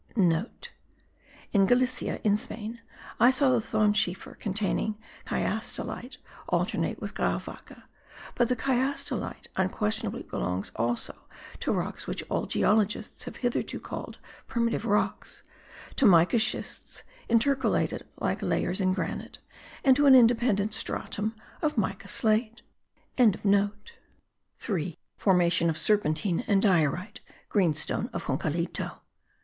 [0.07, 2.79] *(* In Galicia, in Spain,
[3.19, 6.17] I saw the thonschiefer containing chiastholite
[6.49, 7.83] alternate with grauwacke;
[8.33, 11.15] but the chiastolite unquestionably belongs also
[11.59, 14.17] to rocks which all geologists have hitherto called
[14.47, 15.43] primitive rocks,
[15.97, 19.37] to mica schists intercalated like layers in granite,
[19.83, 22.63] and to an independent stratum of mica slate.)
[23.17, 24.97] 3.
[25.15, 28.99] FORMATION OF SERPENTINE AND DIORITE (GREEN STONE OF JUNCALITO.)